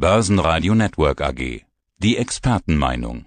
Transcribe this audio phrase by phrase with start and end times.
[0.00, 1.62] Börsenradio Network AG.
[1.98, 3.26] Die Expertenmeinung.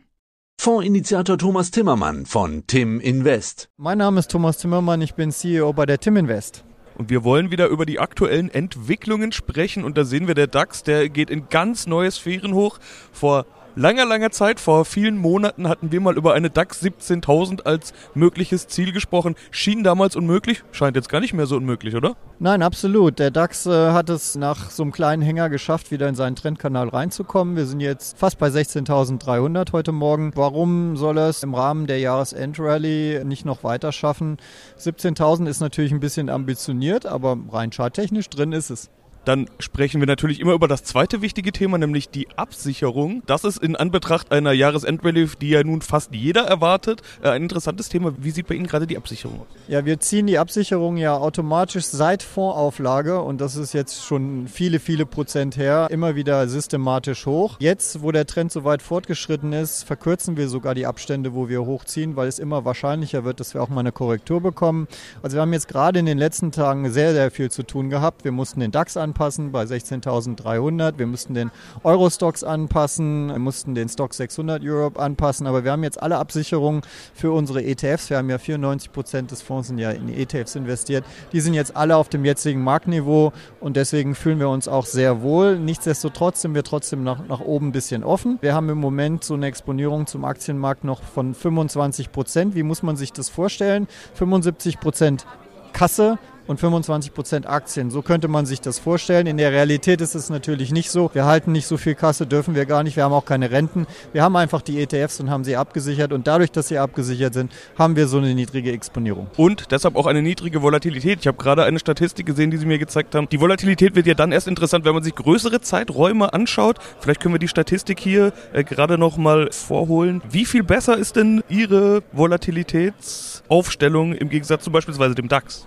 [0.58, 3.68] Fondsinitiator Thomas Timmermann von Tim Invest.
[3.76, 6.64] Mein Name ist Thomas Timmermann, ich bin CEO bei der Tim Invest.
[6.96, 9.84] Und wir wollen wieder über die aktuellen Entwicklungen sprechen.
[9.84, 12.80] Und da sehen wir, der DAX, der geht in ganz neue Sphären hoch.
[13.12, 13.46] Vor
[13.76, 18.68] langer, langer Zeit, vor vielen Monaten, hatten wir mal über eine DAX 17.000 als mögliches
[18.68, 19.36] Ziel gesprochen.
[19.52, 22.16] Schien damals unmöglich, scheint jetzt gar nicht mehr so unmöglich, oder?
[22.40, 23.20] Nein, absolut.
[23.20, 26.90] Der DAX äh, hat es nach so einem kleinen Hänger geschafft, wieder in seinen Trendkanal
[26.90, 27.56] reinzukommen.
[27.56, 30.32] Wir sind jetzt fast bei 16.300 heute Morgen.
[30.36, 34.38] Warum soll er es im Rahmen der Jahresendrallye nicht noch weiter schaffen?
[34.80, 38.90] 17.000 ist natürlich ein bisschen ambitioniert, aber rein charttechnisch drin ist es.
[39.26, 43.22] Dann sprechen wir natürlich immer über das zweite wichtige Thema, nämlich die Absicherung.
[43.28, 47.90] Das ist in Anbetracht einer Jahresendrallye, die ja nun fast jeder erwartet, äh, ein interessantes
[47.90, 48.14] Thema.
[48.18, 49.48] Wie sieht bei Ihnen gerade die Absicherung aus?
[49.68, 54.80] Ja, wir ziehen die Absicherung ja automatisch seit Fondsauflage und das ist jetzt schon viele,
[54.80, 57.58] viele Prozent her, immer wieder systematisch hoch.
[57.60, 61.66] Jetzt, wo der Trend so weit fortgeschritten ist, verkürzen wir sogar die Abstände, wo wir
[61.66, 64.88] hochziehen, weil es immer wahrscheinlicher wird, dass wir auch mal eine Korrektur bekommen.
[65.22, 68.24] Also wir haben jetzt gerade in den letzten Tagen sehr, sehr viel zu tun gehabt.
[68.24, 70.98] Wir mussten den DAX an anpassen bei 16.300.
[70.98, 71.52] Wir mussten den
[71.84, 76.82] Euro-Stocks anpassen, wir mussten den Stock 600 Europe anpassen, aber wir haben jetzt alle Absicherungen
[77.14, 78.10] für unsere ETFs.
[78.10, 81.04] Wir haben ja 94 Prozent des Fonds sind ja in ETFs investiert.
[81.34, 85.22] Die sind jetzt alle auf dem jetzigen Marktniveau und deswegen fühlen wir uns auch sehr
[85.22, 85.60] wohl.
[85.60, 88.38] Nichtsdestotrotz sind wir trotzdem nach, nach oben ein bisschen offen.
[88.40, 92.56] Wir haben im Moment so eine Exponierung zum Aktienmarkt noch von 25 Prozent.
[92.56, 93.90] Wie muss man sich das vorstellen?
[94.14, 95.26] 75 Prozent
[95.74, 96.18] Kasse,
[96.48, 97.92] und 25 Prozent Aktien.
[97.92, 99.28] So könnte man sich das vorstellen.
[99.28, 101.10] In der Realität ist es natürlich nicht so.
[101.14, 102.96] Wir halten nicht so viel Kasse, dürfen wir gar nicht.
[102.96, 103.88] Wir haben auch keine Renten.
[104.14, 106.14] Wir haben einfach die ETFs und haben sie abgesichert.
[106.14, 109.28] Und dadurch, dass sie abgesichert sind, haben wir so eine niedrige Exponierung.
[109.38, 111.20] Und deshalb auch eine niedrige Volatilität.
[111.22, 113.28] Ich habe gerade eine Statistik gesehen, die Sie mir gezeigt haben.
[113.30, 116.78] Die Volatilität wird ja dann erst interessant, wenn man sich größere Zeiträume anschaut.
[117.00, 120.22] Vielleicht können wir die Statistik hier äh, gerade noch mal vorholen.
[120.30, 125.66] Wie viel besser ist denn Ihre Volatilitätsaufstellung im Gegensatz zu beispielsweise dem DAX?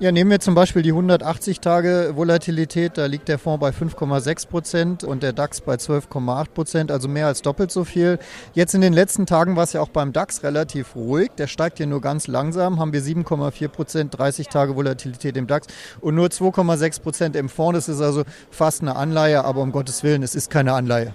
[0.00, 4.48] Ja, nehmen wir zum Beispiel die 180 Tage Volatilität, da liegt der Fonds bei 5,6
[4.48, 8.18] Prozent und der DAX bei 12,8 Prozent, also mehr als doppelt so viel.
[8.54, 11.78] Jetzt in den letzten Tagen war es ja auch beim DAX relativ ruhig, der steigt
[11.78, 15.68] hier nur ganz langsam, haben wir 7,4 Prozent 30 Tage Volatilität im DAX
[16.00, 17.86] und nur 2,6 Prozent im Fonds.
[17.86, 21.14] Das ist also fast eine Anleihe, aber um Gottes Willen, es ist keine Anleihe.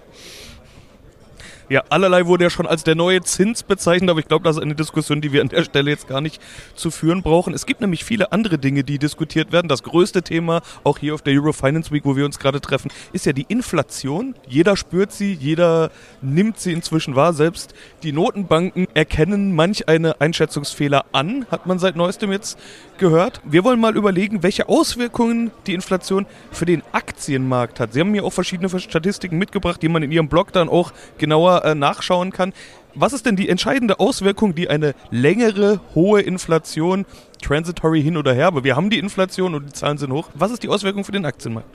[1.70, 4.62] Ja, allerlei wurde ja schon als der neue Zins bezeichnet, aber ich glaube, das ist
[4.64, 6.42] eine Diskussion, die wir an der Stelle jetzt gar nicht
[6.74, 7.54] zu führen brauchen.
[7.54, 9.68] Es gibt nämlich viele andere Dinge, die diskutiert werden.
[9.68, 12.90] Das größte Thema, auch hier auf der Euro Finance Week, wo wir uns gerade treffen,
[13.14, 14.34] ist ja die Inflation.
[14.48, 15.92] Jeder spürt sie, jeder
[16.24, 17.34] nimmt sie inzwischen wahr.
[17.34, 22.58] Selbst die Notenbanken erkennen manch eine Einschätzungsfehler an, hat man seit neuestem jetzt
[22.98, 23.42] gehört.
[23.46, 27.94] Wir wollen mal überlegen, welche Auswirkungen die Inflation für den Aktienmarkt hat.
[27.94, 31.59] Sie haben mir auch verschiedene Statistiken mitgebracht, die man in Ihrem Blog dann auch genauer
[31.64, 32.54] äh, nachschauen kann.
[32.96, 37.06] Was ist denn die entscheidende Auswirkung, die eine längere, hohe Inflation,
[37.42, 40.30] transitory hin oder her, aber wir haben die Inflation und die Zahlen sind hoch.
[40.34, 41.70] Was ist die Auswirkung für den Aktienmarkt?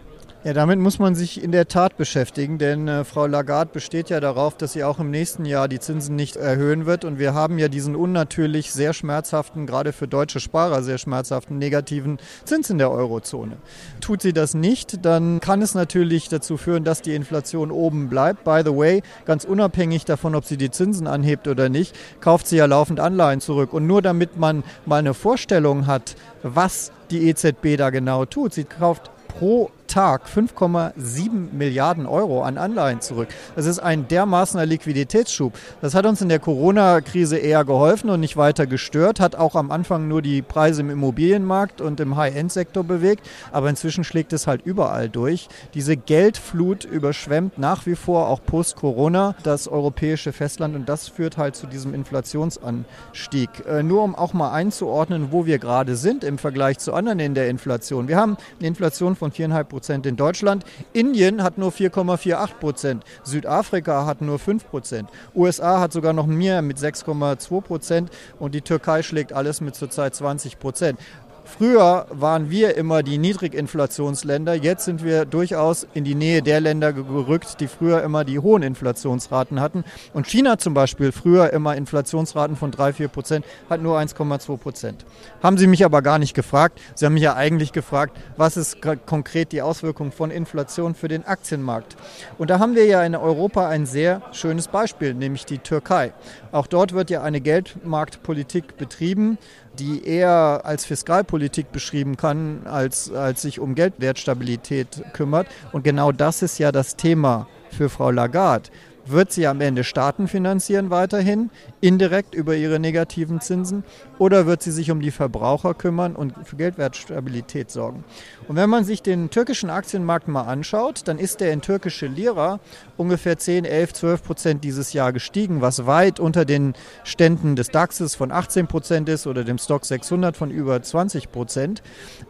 [0.45, 4.21] Ja, damit muss man sich in der Tat beschäftigen, denn äh, Frau Lagarde besteht ja
[4.21, 7.07] darauf, dass sie auch im nächsten Jahr die Zinsen nicht erhöhen wird.
[7.07, 12.19] Und wir haben ja diesen unnatürlich sehr schmerzhaften, gerade für deutsche Sparer sehr schmerzhaften negativen
[12.45, 13.57] Zins in der Eurozone.
[14.03, 18.45] Tut sie das nicht, dann kann es natürlich dazu führen, dass die Inflation oben bleibt.
[18.45, 22.57] By the way, ganz unabhängig davon, ob sie die Zinsen anhebt oder nicht, kauft sie
[22.57, 23.73] ja laufend Anleihen zurück.
[23.73, 28.65] Und nur damit man mal eine Vorstellung hat, was die EZB da genau tut, sie
[28.65, 33.29] kauft pro Tag 5,7 Milliarden Euro an Anleihen zurück.
[33.55, 35.53] Das ist ein dermaßener Liquiditätsschub.
[35.83, 39.71] Das hat uns in der Corona-Krise eher geholfen und nicht weiter gestört, hat auch am
[39.71, 44.63] Anfang nur die Preise im Immobilienmarkt und im High-End-Sektor bewegt, aber inzwischen schlägt es halt
[44.67, 45.47] überall durch.
[45.75, 51.55] Diese Geldflut überschwemmt nach wie vor auch post-Corona das europäische Festland und das führt halt
[51.55, 53.49] zu diesem Inflationsanstieg.
[53.69, 57.35] Äh, nur um auch mal einzuordnen, wo wir gerade sind im Vergleich zu anderen in
[57.35, 58.09] der Inflation.
[58.09, 60.65] Wir haben eine Inflation von 4,5 Prozent in Deutschland.
[60.93, 63.05] Indien hat nur 4,48 Prozent.
[63.23, 65.11] Südafrika hat nur 5 Prozent.
[65.35, 68.11] USA hat sogar noch mehr mit 6,2 Prozent.
[68.39, 70.99] Und die Türkei schlägt alles mit zurzeit 20 Prozent.
[71.45, 74.55] Früher waren wir immer die Niedriginflationsländer.
[74.55, 78.63] Jetzt sind wir durchaus in die Nähe der Länder gerückt, die früher immer die hohen
[78.63, 79.85] Inflationsraten hatten.
[80.15, 85.05] Und China zum Beispiel, früher immer Inflationsraten von 3, 4 Prozent, hat nur 1,2 Prozent.
[85.43, 86.81] Haben Sie mich aber gar nicht gefragt.
[86.95, 91.25] Sie haben mich ja eigentlich gefragt, was ist konkret die Auswirkung von Inflation für den
[91.25, 91.97] Aktienmarkt.
[92.39, 96.15] Und da haben wir ja in Europa ein sehr schönes Beispiel, nämlich die Türkei.
[96.53, 99.39] Auch dort wird ja eine Geldmarktpolitik betrieben
[99.79, 101.34] die eher als Fiskalpolitik
[101.73, 105.47] beschrieben kann, als, als sich um Geldwertstabilität kümmert.
[105.73, 108.71] Und genau das ist ja das Thema für Frau Lagarde,
[109.07, 113.85] wird sie am Ende Staaten finanzieren weiterhin, indirekt über ihre negativen Zinsen,
[114.19, 118.05] oder wird sie sich um die Verbraucher kümmern und für Geldwertstabilität sorgen?
[118.49, 122.61] Und wenn man sich den türkischen Aktienmarkt mal anschaut, dann ist der in türkische Lira
[122.97, 126.75] ungefähr 10, 11, 12 Prozent dieses Jahr gestiegen, was weit unter den
[127.05, 131.83] Ständen des DAXes von 18 Prozent ist oder dem Stock 600 von über 20 Prozent.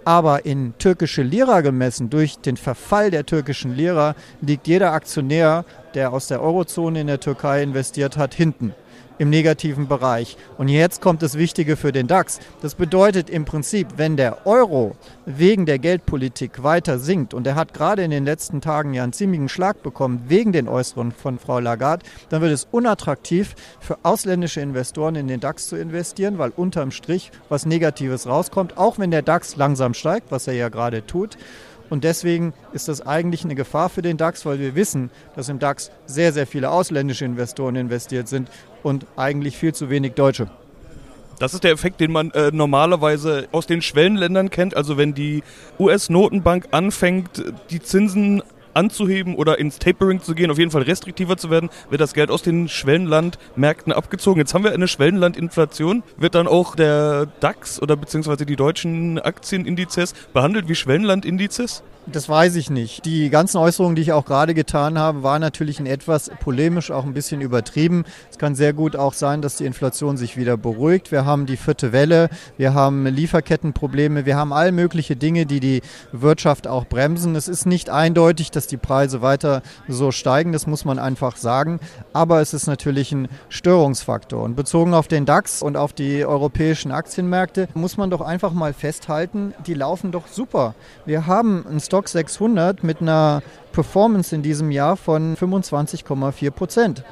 [0.05, 6.12] Aber in türkische Lira gemessen, durch den Verfall der türkischen Lira, liegt jeder Aktionär, der
[6.12, 8.75] aus der Eurozone in der Türkei investiert hat, hinten
[9.19, 10.37] im negativen Bereich.
[10.58, 12.41] Und jetzt kommt das Wichtige für den DAX.
[12.62, 17.75] Das bedeutet im Prinzip, wenn der Euro wegen der Geldpolitik weiter sinkt, und er hat
[17.75, 21.61] gerade in den letzten Tagen ja einen ziemlichen Schlag bekommen wegen den Äußerungen von Frau
[21.61, 26.90] Lagarde, dann wird es unattraktiv für ausländische Investoren in den DAX zu investieren, weil unterm
[26.90, 31.37] Strich was Negatives rauskommt, auch wenn der DAX langsam steigt, was er ja gerade tut.
[31.90, 35.58] Und deswegen ist das eigentlich eine Gefahr für den DAX, weil wir wissen, dass im
[35.58, 38.48] DAX sehr, sehr viele ausländische Investoren investiert sind
[38.82, 40.48] und eigentlich viel zu wenig Deutsche.
[41.38, 44.76] Das ist der Effekt, den man äh, normalerweise aus den Schwellenländern kennt.
[44.76, 45.42] Also wenn die
[45.78, 48.42] US-Notenbank anfängt, die Zinsen
[48.75, 52.31] anzuheben oder ins Tapering zu gehen, auf jeden Fall restriktiver zu werden, wird das Geld
[52.31, 54.41] aus den Schwellenlandmärkten abgezogen.
[54.41, 56.03] Jetzt haben wir eine Schwellenlandinflation.
[56.17, 61.82] Wird dann auch der DAX oder beziehungsweise die deutschen Aktienindizes behandelt wie Schwellenlandindizes?
[62.06, 63.06] Das weiß ich nicht.
[63.06, 67.04] Die ganzen Äußerungen, die ich auch gerade getan habe, waren natürlich in etwas polemisch auch
[67.04, 68.04] ein bisschen übertrieben.
[68.30, 71.12] Es kann sehr gut auch sein, dass die Inflation sich wieder beruhigt.
[71.12, 72.28] Wir haben die vierte Welle,
[72.58, 75.80] wir haben Lieferkettenprobleme, wir haben all mögliche Dinge, die die
[76.12, 77.36] Wirtschaft auch bremsen.
[77.36, 81.80] Es ist nicht eindeutig, dass die Preise weiter so steigen, das muss man einfach sagen.
[82.12, 84.42] Aber es ist natürlich ein Störungsfaktor.
[84.42, 88.74] Und bezogen auf den DAX und auf die europäischen Aktienmärkte muss man doch einfach mal
[88.74, 90.74] festhalten, die laufen doch super.
[91.06, 93.43] Wir haben ein Stock 600 mit einer
[93.73, 97.05] Performance in diesem Jahr von 25,4 Prozent.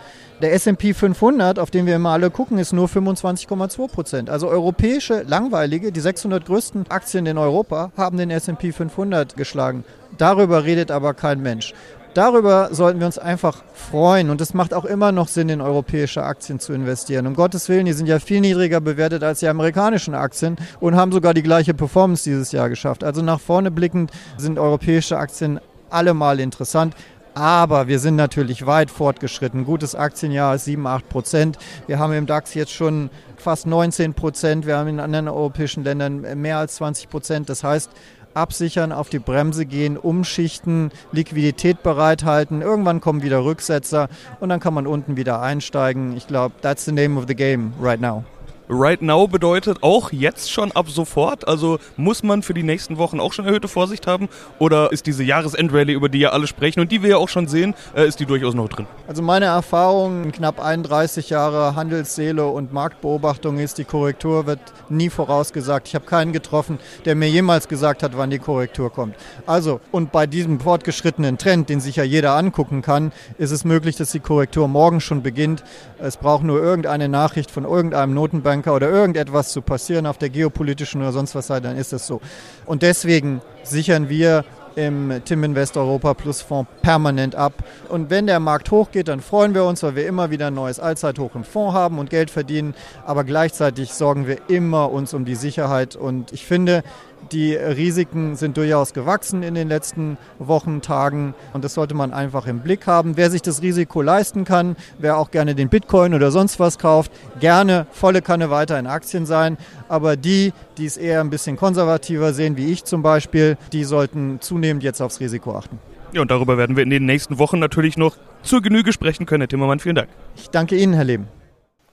[0.43, 4.31] Der S&P 500, auf den wir immer alle gucken, ist nur 25,2 Prozent.
[4.31, 9.85] Also europäische, langweilige, die 600 größten Aktien in Europa haben den S&P 500 geschlagen.
[10.19, 11.75] Darüber redet aber kein Mensch.
[12.15, 14.29] Darüber sollten wir uns einfach freuen.
[14.29, 17.27] Und es macht auch immer noch Sinn, in europäische Aktien zu investieren.
[17.27, 21.11] Um Gottes Willen, die sind ja viel niedriger bewertet als die amerikanischen Aktien und haben
[21.11, 23.03] sogar die gleiche Performance dieses Jahr geschafft.
[23.03, 26.95] Also nach vorne blickend sind europäische Aktien allemal interessant.
[27.35, 29.65] Aber wir sind natürlich weit fortgeschritten.
[29.65, 31.59] Gutes Aktienjahr ist 7, 8 Prozent.
[31.87, 34.67] Wir haben im DAX jetzt schon fast 19 Prozent.
[34.67, 37.49] Wir haben in anderen europäischen Ländern mehr als 20 Prozent.
[37.49, 37.91] Das heißt,
[38.35, 42.63] absichern, auf die Bremse gehen, umschichten, Liquidität bereithalten.
[42.63, 44.09] Irgendwann kommen wieder Rücksetzer
[44.41, 46.17] und dann kann man unten wieder einsteigen.
[46.17, 48.25] Ich glaube, that's the name of the game right now.
[48.73, 51.47] Right Now bedeutet auch jetzt schon ab sofort.
[51.47, 54.31] Also muss man für die nächsten Wochen auch schon erhöhte Vorsicht haben?
[54.59, 57.49] Oder ist diese Jahresendrallye, über die ja alle sprechen und die wir ja auch schon
[57.49, 58.87] sehen, äh, ist die durchaus noch drin?
[59.07, 65.89] Also meine Erfahrung, knapp 31 Jahre Handelsseele und Marktbeobachtung ist, die Korrektur wird nie vorausgesagt.
[65.89, 69.17] Ich habe keinen getroffen, der mir jemals gesagt hat, wann die Korrektur kommt.
[69.45, 73.97] Also, und bei diesem fortgeschrittenen Trend, den sich ja jeder angucken kann, ist es möglich,
[73.97, 75.63] dass die Korrektur morgen schon beginnt.
[75.99, 80.31] Es braucht nur irgendeine Nachricht von irgendeinem Notenbank Banker oder irgendetwas zu passieren auf der
[80.31, 82.21] geopolitischen oder sonst was Seite, dann ist es so.
[82.65, 84.45] Und deswegen sichern wir
[84.75, 87.53] im Tim Invest Europa Plus Fonds permanent ab.
[87.89, 90.81] Und wenn der Markt hochgeht, dann freuen wir uns, weil wir immer wieder ein neues
[90.81, 92.75] Allzeithoch im Fonds haben und Geld verdienen.
[93.05, 95.97] Aber gleichzeitig sorgen wir immer uns um die Sicherheit.
[95.97, 96.85] Und ich finde,
[97.31, 102.47] die Risiken sind durchaus gewachsen in den letzten Wochen, Tagen und das sollte man einfach
[102.47, 103.17] im Blick haben.
[103.17, 107.13] Wer sich das Risiko leisten kann, wer auch gerne den Bitcoin oder sonst was kauft,
[107.41, 109.57] gerne volle Kanne weiter in Aktien sein.
[109.89, 114.41] Aber die, die es eher ein bisschen konservativer sehen, wie ich zum Beispiel, die sollten
[114.41, 115.79] zunehmend jetzt aufs Risiko achten.
[116.13, 119.43] Ja, und darüber werden wir in den nächsten Wochen natürlich noch zur Genüge sprechen können.
[119.43, 120.09] Herr Timmermann, vielen Dank.
[120.37, 121.29] Ich danke Ihnen, Herr Leben.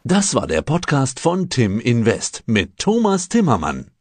[0.04, 3.92] Das war der Podcast von Tim Invest mit Thomas Timmermann.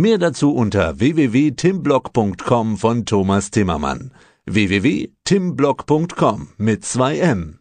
[0.00, 4.12] Mehr dazu unter www.timblock.com von Thomas Timmermann.
[4.46, 7.58] www.timblock.com mit 2 M.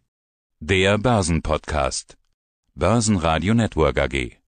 [0.61, 2.15] Der Börsenpodcast.
[2.75, 4.38] Börsenradio Network AG.